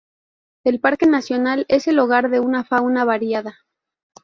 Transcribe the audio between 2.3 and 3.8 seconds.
de una fauna variada.